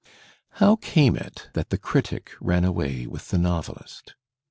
[0.53, 4.15] How came it that the critic ran away with the novelist?